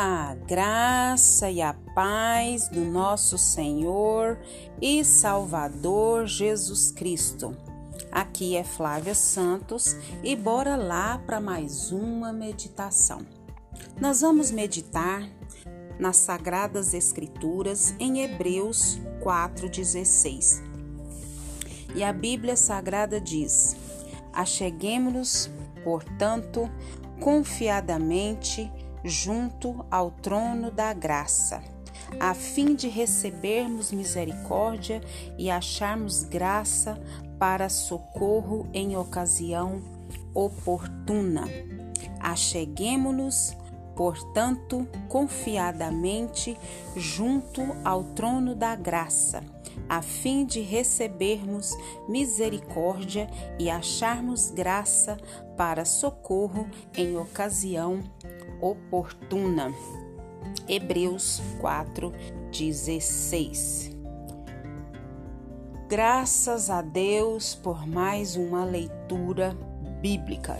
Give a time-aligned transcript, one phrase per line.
[0.00, 4.38] A graça e a paz do nosso Senhor
[4.80, 7.56] e Salvador Jesus Cristo.
[8.12, 13.26] Aqui é Flávia Santos e bora lá para mais uma meditação.
[14.00, 15.28] Nós vamos meditar
[15.98, 20.62] nas Sagradas Escrituras em Hebreus 4,16.
[21.96, 23.74] E a Bíblia Sagrada diz:
[24.32, 25.50] Acheguemos-nos,
[25.82, 26.70] portanto,
[27.18, 28.70] confiadamente
[29.04, 31.62] junto ao trono da graça,
[32.18, 35.00] a fim de recebermos misericórdia
[35.36, 37.00] e acharmos graça
[37.38, 39.80] para socorro em ocasião
[40.34, 41.44] oportuna.
[42.20, 43.56] Acheguemo-nos,
[43.94, 46.56] portanto, confiadamente
[46.96, 49.42] junto ao trono da graça,
[49.88, 51.76] a fim de recebermos
[52.08, 53.28] misericórdia
[53.58, 55.16] e acharmos graça
[55.56, 58.02] para socorro em ocasião
[58.60, 59.72] oportuna.
[60.68, 63.96] Hebreus 4:16.
[65.88, 69.56] Graças a Deus por mais uma leitura
[70.00, 70.56] bíblica.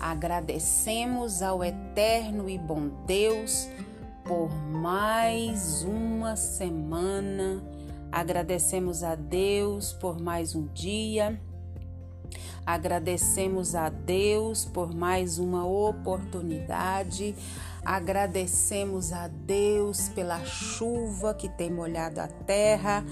[0.00, 3.68] Agradecemos ao eterno e bom Deus
[4.24, 7.62] por mais uma semana.
[8.10, 11.38] Agradecemos a Deus por mais um dia.
[12.64, 17.34] Agradecemos a Deus por mais uma oportunidade.
[17.84, 23.04] Agradecemos a Deus pela chuva que tem molhado a terra.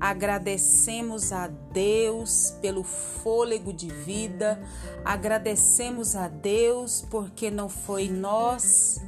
[0.00, 4.60] Agradecemos a Deus pelo fôlego de vida.
[5.04, 9.00] Agradecemos a Deus porque não foi nós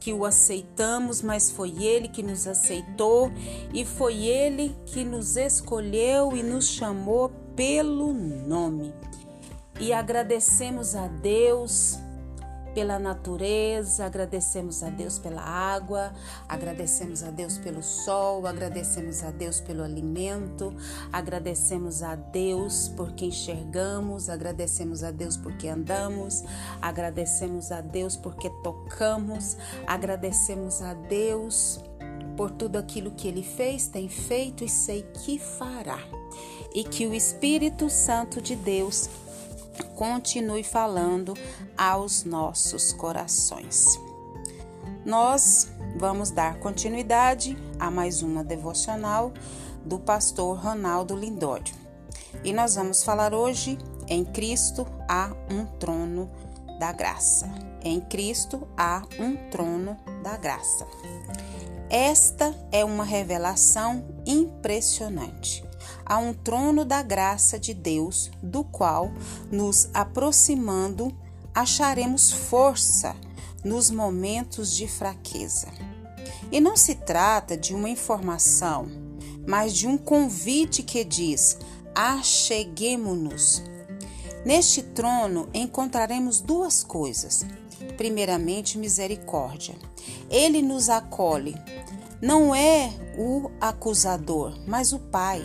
[0.00, 3.30] que o aceitamos, mas foi Ele que nos aceitou
[3.72, 8.94] e foi Ele que nos escolheu e nos chamou pelo nome.
[9.80, 11.98] E agradecemos a Deus
[12.76, 16.12] pela natureza, agradecemos a Deus pela água,
[16.46, 20.74] agradecemos a Deus pelo sol, agradecemos a Deus pelo alimento,
[21.10, 26.44] agradecemos a Deus porque enxergamos, agradecemos a Deus porque andamos,
[26.82, 29.56] agradecemos a Deus porque tocamos,
[29.86, 31.80] agradecemos a Deus
[32.36, 35.98] por tudo aquilo que ele fez, tem feito e sei que fará.
[36.74, 39.08] E que o Espírito Santo de Deus
[39.94, 41.34] continue falando
[41.76, 43.98] aos nossos corações.
[45.04, 49.32] Nós vamos dar continuidade a mais uma devocional
[49.84, 51.74] do pastor Ronaldo Lindório.
[52.44, 56.30] E nós vamos falar hoje em Cristo há um trono
[56.78, 57.48] da graça.
[57.82, 60.86] Em Cristo há um trono da graça.
[61.88, 65.64] Esta é uma revelação impressionante
[66.04, 69.10] a um trono da graça de Deus, do qual,
[69.50, 71.16] nos aproximando,
[71.54, 73.14] acharemos força
[73.64, 75.68] nos momentos de fraqueza.
[76.50, 78.86] E não se trata de uma informação,
[79.46, 81.56] mas de um convite que diz:
[81.94, 83.62] acheguemo-nos.
[84.46, 87.44] Neste trono encontraremos duas coisas.
[87.96, 89.74] Primeiramente, misericórdia.
[90.30, 91.56] Ele nos acolhe.
[92.22, 95.44] Não é o acusador, mas o Pai.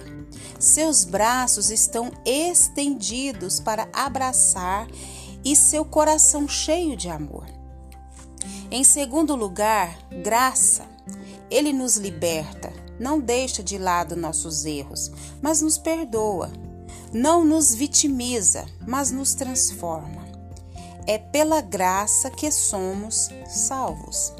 [0.59, 4.87] Seus braços estão estendidos para abraçar
[5.43, 7.47] e seu coração cheio de amor.
[8.69, 10.85] Em segundo lugar, graça.
[11.49, 16.51] Ele nos liberta, não deixa de lado nossos erros, mas nos perdoa.
[17.13, 20.25] Não nos vitimiza, mas nos transforma.
[21.05, 24.33] É pela graça que somos salvos.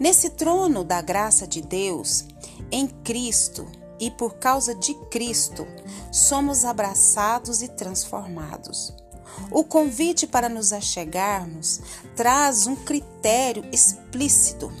[0.00, 2.24] Nesse trono da graça de Deus,
[2.72, 3.66] em Cristo,
[4.00, 5.66] e por causa de Cristo
[6.10, 8.92] somos abraçados e transformados.
[9.50, 11.80] O convite para nos achegarmos
[12.16, 14.72] traz um critério explícito: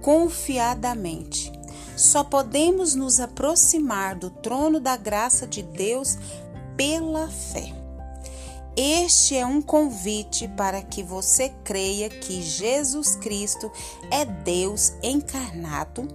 [0.00, 1.52] confiadamente.
[2.02, 6.18] Só podemos nos aproximar do trono da graça de Deus
[6.76, 7.72] pela fé.
[8.76, 13.70] Este é um convite para que você creia que Jesus Cristo
[14.10, 16.08] é Deus encarnado,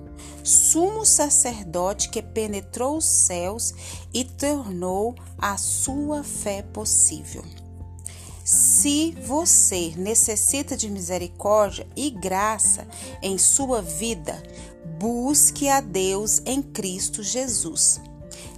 [0.44, 3.74] sumo sacerdote que penetrou os céus
[4.14, 7.46] e tornou a sua fé possível.
[8.44, 12.88] Se você necessita de misericórdia e graça
[13.22, 14.42] em sua vida,
[14.98, 18.02] busque a Deus em Cristo Jesus.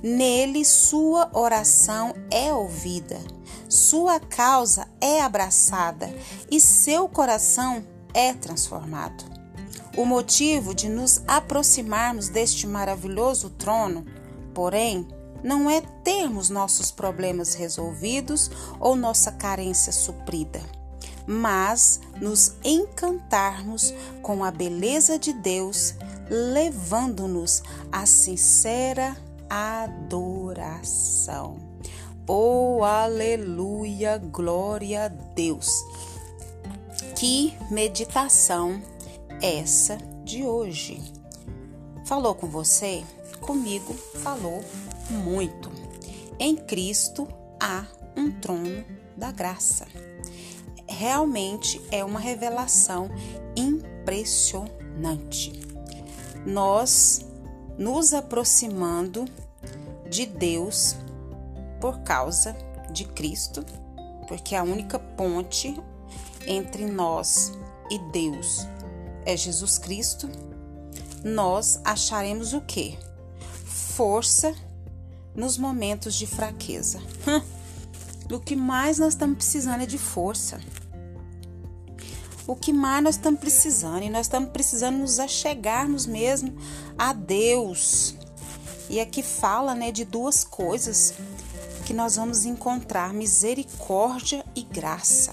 [0.01, 3.19] Nele, sua oração é ouvida
[3.69, 6.11] sua causa é abraçada
[6.49, 9.23] e seu coração é transformado.
[9.95, 14.07] O motivo de nos aproximarmos deste maravilhoso trono,
[14.55, 15.07] porém,
[15.43, 18.49] não é termos nossos problemas resolvidos
[18.79, 20.61] ou nossa carência suprida,
[21.27, 23.93] mas nos encantarmos
[24.23, 25.93] com a beleza de Deus,
[26.29, 29.17] levando-nos à sincera
[29.49, 31.57] adoração.
[32.27, 35.83] Oh, aleluia, glória a Deus.
[37.15, 38.79] Que meditação
[39.41, 41.01] essa de hoje?
[42.05, 43.03] Falou com você?
[43.41, 44.63] Comigo falou
[45.09, 45.71] muito.
[46.37, 47.27] Em Cristo
[47.59, 47.83] há
[48.15, 48.85] um trono
[49.17, 49.87] da graça.
[50.87, 53.09] Realmente é uma revelação
[53.55, 55.59] impressionante.
[56.45, 57.25] Nós
[57.77, 59.25] nos aproximando
[60.09, 60.95] de Deus
[61.79, 62.55] por causa
[62.91, 63.65] de Cristo,
[64.27, 65.79] porque a única ponte
[66.47, 67.51] entre nós
[67.89, 68.67] e Deus
[69.25, 70.29] é Jesus Cristo,
[71.23, 72.97] nós acharemos o que?
[73.65, 74.53] Força
[75.35, 76.99] nos momentos de fraqueza.
[78.31, 80.59] o que mais nós estamos precisando é de força.
[82.49, 84.01] O que mais nós estamos precisando?
[84.01, 86.51] E nós estamos precisando nos achegarmos mesmo
[86.97, 88.15] a Deus.
[88.89, 91.13] E aqui fala né, de duas coisas
[91.85, 95.31] que nós vamos encontrar: misericórdia e graça.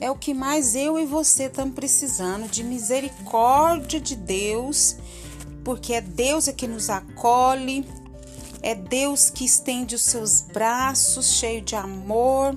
[0.00, 4.96] É o que mais eu e você estamos precisando de misericórdia de Deus,
[5.62, 7.86] porque é Deus é que nos acolhe,
[8.62, 12.56] é Deus que estende os seus braços cheio de amor.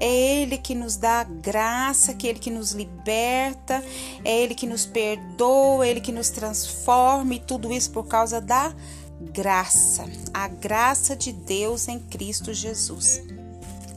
[0.00, 3.82] É Ele que nos dá graça, que é Ele que nos liberta,
[4.24, 8.40] é Ele que nos perdoa, é Ele que nos transforma e tudo isso por causa
[8.40, 8.74] da
[9.20, 13.22] graça, a graça de Deus em Cristo Jesus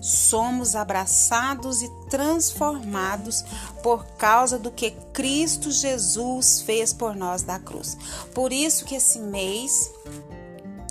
[0.07, 3.44] somos abraçados e transformados
[3.83, 7.97] por causa do que Cristo Jesus fez por nós na cruz.
[8.33, 9.91] Por isso que esse mês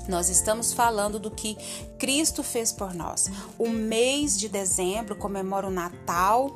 [0.08, 1.56] nós estamos falando do que
[1.98, 3.30] Cristo fez por nós.
[3.58, 6.50] O mês de dezembro comemora o Natal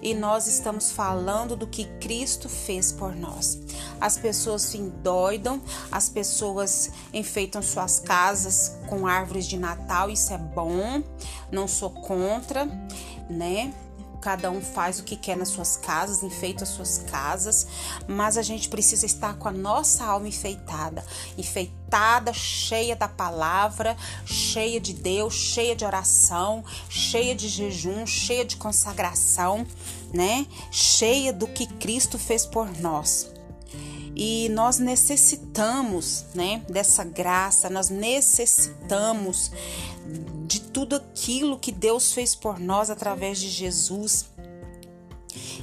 [0.00, 3.58] e nós estamos falando do que Cristo fez por nós.
[4.00, 5.60] As pessoas se endoidam,
[5.90, 11.02] as pessoas enfeitam suas casas com árvores de Natal, isso é bom,
[11.50, 12.66] não sou contra,
[13.28, 13.72] né?
[14.24, 17.66] Cada um faz o que quer nas suas casas, enfeita as suas casas,
[18.08, 21.04] mas a gente precisa estar com a nossa alma enfeitada,
[21.36, 23.94] enfeitada, cheia da palavra,
[24.24, 29.66] cheia de Deus, cheia de oração, cheia de jejum, cheia de consagração,
[30.10, 30.46] né?
[30.70, 33.30] Cheia do que Cristo fez por nós.
[34.16, 39.50] E nós necessitamos, né, dessa graça, nós necessitamos
[40.84, 44.26] tudo aquilo que Deus fez por nós através de Jesus.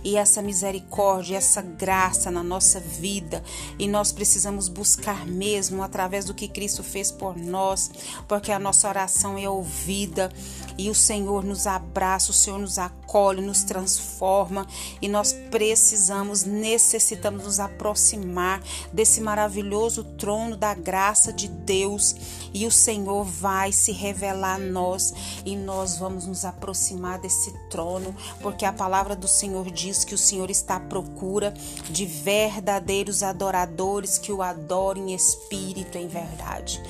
[0.03, 3.44] E essa misericórdia, essa graça na nossa vida.
[3.77, 7.91] E nós precisamos buscar mesmo através do que Cristo fez por nós,
[8.27, 10.31] porque a nossa oração é ouvida.
[10.75, 14.65] E o Senhor nos abraça, o Senhor nos acolhe, nos transforma.
[15.00, 18.59] E nós precisamos, necessitamos nos aproximar
[18.91, 22.15] desse maravilhoso trono da graça de Deus
[22.53, 25.13] e o Senhor vai se revelar a nós
[25.45, 30.18] e nós vamos nos aproximar desse trono, porque a palavra do Senhor diz que o
[30.18, 31.53] Senhor está à procura
[31.89, 36.81] de verdadeiros adoradores que o adorem em espírito em verdade.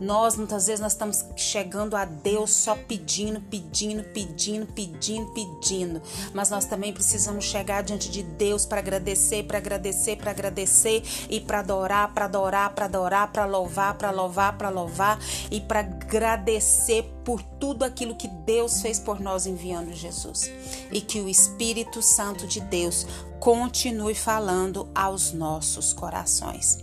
[0.00, 6.02] Nós muitas vezes nós estamos chegando a Deus só pedindo, pedindo, pedindo, pedindo, pedindo,
[6.32, 11.40] mas nós também precisamos chegar diante de Deus para agradecer, para agradecer, para agradecer e
[11.40, 15.18] para adorar, para adorar, para adorar, para louvar, para louvar, para louvar
[15.50, 20.50] e para agradecer por tudo aquilo que Deus fez por nós enviando Jesus.
[20.92, 23.06] E que o Espírito Santo de Deus
[23.40, 26.78] continue falando aos nossos corações.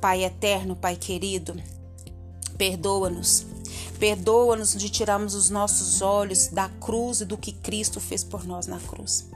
[0.00, 1.54] Pai eterno, Pai querido,
[2.56, 3.46] Perdoa-nos.
[3.98, 8.66] Perdoa-nos de tirarmos os nossos olhos da cruz e do que Cristo fez por nós
[8.66, 9.26] na cruz.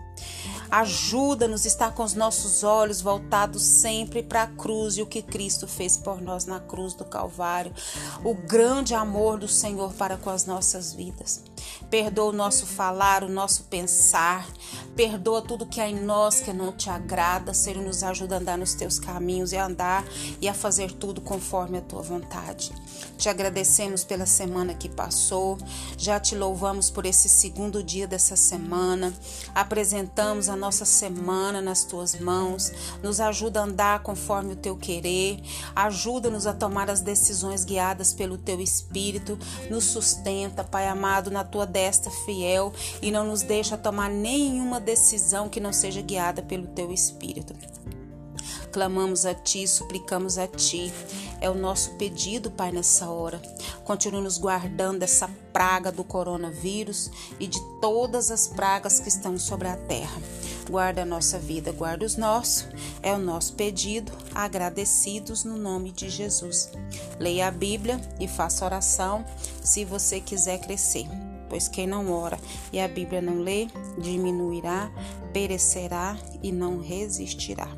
[0.71, 5.23] Ajuda-nos a estar com os nossos olhos voltados sempre para a cruz e o que
[5.23, 7.73] Cristo fez por nós na cruz do Calvário.
[8.23, 11.43] O grande amor do Senhor para com as nossas vidas.
[11.89, 14.47] Perdoa o nosso falar, o nosso pensar.
[14.95, 17.55] Perdoa tudo que há em nós que não te agrada.
[17.55, 20.05] Senhor, nos ajuda a andar nos teus caminhos e a andar
[20.39, 22.73] e a fazer tudo conforme a tua vontade.
[23.19, 25.59] Te agradecemos pela semana que passou.
[25.99, 29.13] Já te louvamos por esse segundo dia dessa semana.
[29.53, 32.73] Apresentamos a nossa semana nas tuas mãos.
[33.03, 35.41] Nos ajuda a andar conforme o teu querer.
[35.75, 39.37] Ajuda-nos a tomar as decisões guiadas pelo teu espírito.
[39.69, 42.73] Nos sustenta, Pai amado, na tua destra fiel
[43.03, 47.53] e não nos deixa tomar nenhuma decisão que não seja guiada pelo teu espírito.
[48.73, 50.93] Clamamos a Ti, suplicamos a Ti.
[51.41, 53.41] É o nosso pedido, Pai, nessa hora.
[53.85, 57.11] Continue nos guardando dessa praga do coronavírus
[57.41, 60.21] e de todas as pragas que estão sobre a terra.
[60.69, 62.67] guarda a nossa vida, guarda os nossos.
[63.03, 66.71] É o nosso pedido, agradecidos no nome de Jesus.
[67.19, 69.25] Leia a Bíblia e faça oração
[69.63, 71.07] se você quiser crescer.
[71.49, 72.39] Pois quem não ora
[72.71, 74.91] e a Bíblia não lê, diminuirá,
[75.33, 77.78] perecerá e não resistirá.